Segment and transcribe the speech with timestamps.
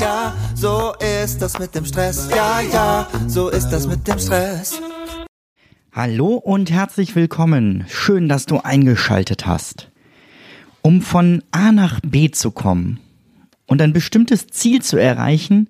[0.00, 2.28] ja, so ist das mit dem Stress.
[2.30, 4.80] Ja, ja, so ist das mit dem Stress.
[5.92, 7.84] Hallo und herzlich willkommen.
[7.88, 9.90] Schön, dass du eingeschaltet hast.
[10.82, 13.00] Um von A nach B zu kommen
[13.66, 15.68] und ein bestimmtes Ziel zu erreichen,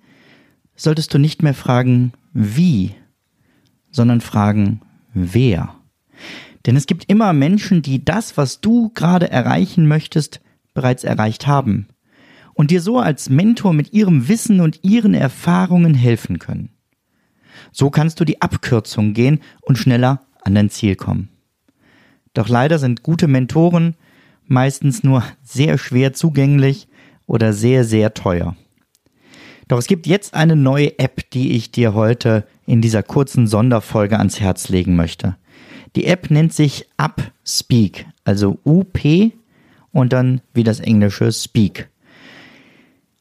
[0.75, 2.95] solltest du nicht mehr fragen, wie,
[3.91, 4.81] sondern fragen,
[5.15, 5.75] wer.
[6.67, 10.41] Denn es gibt immer Menschen, die das, was du gerade erreichen möchtest,
[10.75, 11.89] bereits erreicht haben
[12.57, 16.71] und dir so als Mentor mit ihrem Wissen und ihren Erfahrungen helfen können.
[17.71, 21.29] So kannst du die Abkürzung gehen und schneller an dein Ziel kommen.
[22.35, 23.95] Doch leider sind gute Mentoren
[24.47, 26.89] meistens nur sehr schwer zugänglich
[27.27, 28.57] oder sehr, sehr teuer.
[29.69, 34.19] Doch es gibt jetzt eine neue App, die ich dir heute in dieser kurzen Sonderfolge
[34.19, 35.37] ans Herz legen möchte.
[35.97, 38.99] Die App nennt sich Upspeak, also UP
[39.93, 41.89] und dann wie das englische Speak.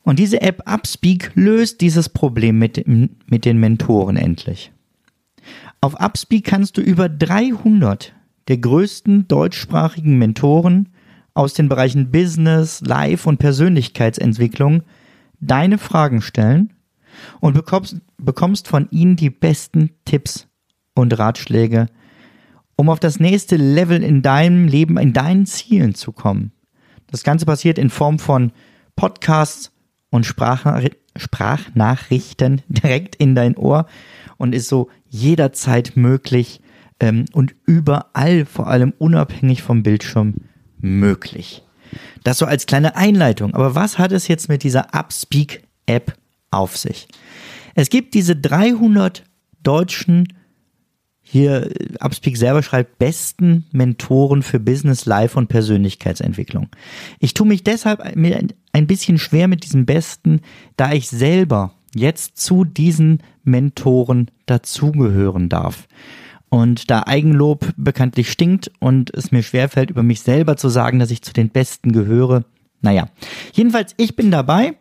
[0.05, 4.71] Und diese App Upspeak löst dieses Problem mit, mit den Mentoren endlich.
[5.81, 8.13] Auf Upspeak kannst du über 300
[8.47, 10.89] der größten deutschsprachigen Mentoren
[11.33, 14.83] aus den Bereichen Business, Life und Persönlichkeitsentwicklung
[15.39, 16.73] deine Fragen stellen
[17.39, 20.47] und bekommst, bekommst von ihnen die besten Tipps
[20.93, 21.87] und Ratschläge,
[22.75, 26.51] um auf das nächste Level in deinem Leben, in deinen Zielen zu kommen.
[27.07, 28.51] Das Ganze passiert in Form von
[28.95, 29.71] Podcasts,
[30.15, 33.87] und Sprachnachrichten direkt in dein Ohr
[34.37, 36.61] und ist so jederzeit möglich
[36.99, 40.35] ähm, und überall, vor allem unabhängig vom Bildschirm,
[40.79, 41.63] möglich.
[42.23, 43.53] Das so als kleine Einleitung.
[43.53, 46.17] Aber was hat es jetzt mit dieser Upspeak-App
[46.51, 47.07] auf sich?
[47.75, 49.23] Es gibt diese 300
[49.63, 50.27] deutschen
[51.27, 56.69] hier Upspeak selber schreibt, besten Mentoren für Business, Life und Persönlichkeitsentwicklung.
[57.19, 58.15] Ich tue mich deshalb
[58.75, 60.41] ein bisschen schwer mit diesem Besten,
[60.75, 65.87] da ich selber jetzt zu diesen Mentoren dazugehören darf.
[66.49, 71.09] Und da Eigenlob bekanntlich stinkt und es mir schwerfällt, über mich selber zu sagen, dass
[71.09, 72.43] ich zu den Besten gehöre.
[72.81, 73.07] Naja,
[73.53, 74.73] jedenfalls, ich bin dabei,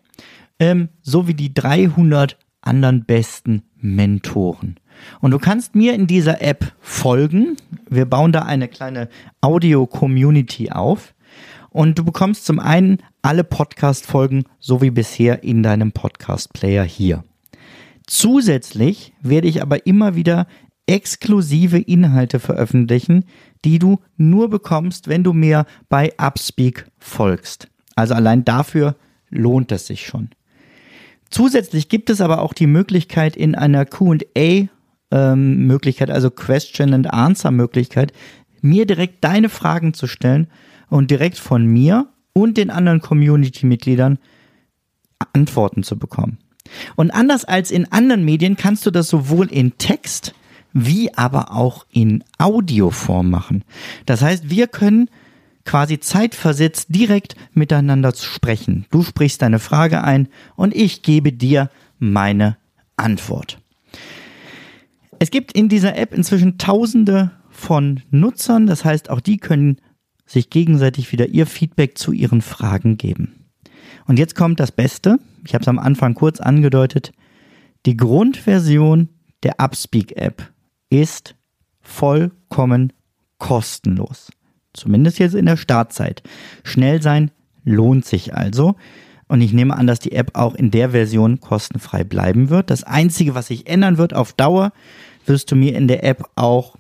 [0.58, 4.80] ähm, so wie die 300 anderen besten Mentoren.
[5.20, 7.56] Und du kannst mir in dieser App folgen.
[7.88, 9.08] Wir bauen da eine kleine
[9.40, 11.14] Audio-Community auf.
[11.70, 17.24] Und du bekommst zum einen alle Podcast-Folgen so wie bisher in deinem Podcast-Player hier.
[18.06, 20.46] Zusätzlich werde ich aber immer wieder
[20.86, 23.24] exklusive Inhalte veröffentlichen,
[23.64, 27.68] die du nur bekommst, wenn du mir bei Upspeak folgst.
[27.96, 28.94] Also allein dafür
[29.30, 30.28] lohnt es sich schon.
[31.30, 34.68] Zusätzlich gibt es aber auch die Möglichkeit in einer QA
[35.10, 38.12] ähm, Möglichkeit, also Question and Answer Möglichkeit,
[38.60, 40.48] mir direkt deine Fragen zu stellen
[40.90, 44.18] und direkt von mir und den anderen Community-Mitgliedern
[45.32, 46.38] Antworten zu bekommen.
[46.96, 50.34] Und anders als in anderen Medien kannst du das sowohl in Text
[50.74, 53.64] wie aber auch in Audioform machen.
[54.06, 55.08] Das heißt, wir können
[55.64, 58.84] quasi zeitversetzt direkt miteinander sprechen.
[58.90, 62.58] Du sprichst deine Frage ein und ich gebe dir meine
[62.96, 63.58] Antwort.
[65.20, 69.80] Es gibt in dieser App inzwischen tausende von Nutzern, das heißt, auch die können
[70.26, 73.46] sich gegenseitig wieder ihr Feedback zu ihren Fragen geben.
[74.06, 77.12] Und jetzt kommt das Beste, ich habe es am Anfang kurz angedeutet,
[77.86, 79.08] die Grundversion
[79.42, 80.50] der Upspeak-App
[80.90, 81.34] ist
[81.80, 82.92] vollkommen
[83.38, 84.30] kostenlos.
[84.72, 86.22] Zumindest jetzt in der Startzeit.
[86.64, 87.30] Schnell sein
[87.64, 88.76] lohnt sich also.
[89.28, 92.70] Und ich nehme an, dass die App auch in der Version kostenfrei bleiben wird.
[92.70, 94.72] Das Einzige, was sich ändern wird auf Dauer,
[95.26, 96.76] wirst du mir in der App auch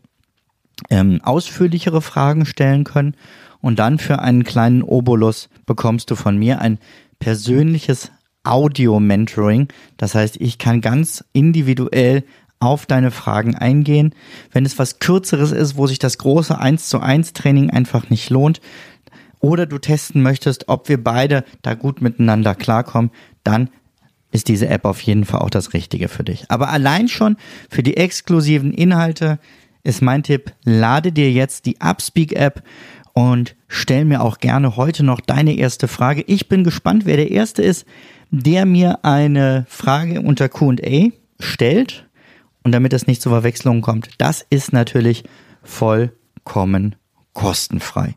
[0.90, 3.14] ähm, ausführlichere Fragen stellen können.
[3.60, 6.78] Und dann für einen kleinen Obolus bekommst du von mir ein
[7.18, 8.12] persönliches
[8.44, 9.68] Audio-Mentoring.
[9.96, 12.24] Das heißt, ich kann ganz individuell
[12.60, 14.14] auf deine Fragen eingehen.
[14.52, 18.30] Wenn es was Kürzeres ist, wo sich das große 1 zu 1 Training einfach nicht
[18.30, 18.60] lohnt,
[19.44, 23.10] oder du testen möchtest, ob wir beide da gut miteinander klarkommen,
[23.42, 23.68] dann
[24.30, 26.50] ist diese App auf jeden Fall auch das Richtige für dich.
[26.50, 27.36] Aber allein schon
[27.68, 29.38] für die exklusiven Inhalte
[29.84, 32.62] ist mein Tipp, lade dir jetzt die Upspeak App
[33.12, 36.24] und stell mir auch gerne heute noch deine erste Frage.
[36.26, 37.86] Ich bin gespannt, wer der Erste ist,
[38.30, 42.08] der mir eine Frage unter QA stellt.
[42.64, 45.24] Und damit das nicht zu Verwechslungen kommt, das ist natürlich
[45.62, 46.96] vollkommen
[47.34, 48.16] kostenfrei.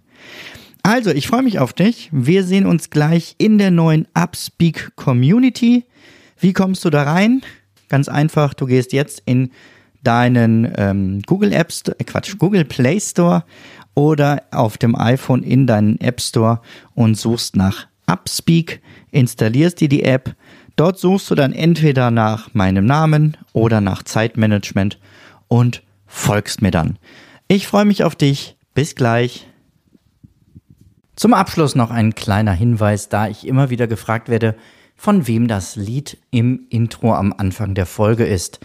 [0.83, 2.09] Also, ich freue mich auf dich.
[2.13, 5.83] Wir sehen uns gleich in der neuen Upspeak Community.
[6.39, 7.41] Wie kommst du da rein?
[7.89, 9.51] Ganz einfach, du gehst jetzt in
[10.07, 13.43] deinen ähm, Google App äh Quatsch, Google Play Store
[13.93, 16.61] oder auf dem iPhone in deinen App Store
[16.95, 18.81] und suchst nach Upspeak,
[19.11, 20.35] installierst dir die App,
[20.77, 24.99] Dort suchst du dann entweder nach meinem Namen oder nach Zeitmanagement
[25.47, 26.99] und folgst mir dann.
[27.47, 28.55] Ich freue mich auf dich.
[28.75, 29.47] Bis gleich.
[31.15, 34.55] Zum Abschluss noch ein kleiner Hinweis, da ich immer wieder gefragt werde,
[34.95, 38.59] von wem das Lied im Intro am Anfang der Folge ist.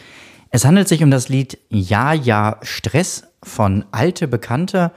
[0.55, 4.93] Es handelt sich um das Lied Ja, ja, Stress von Alte Bekannte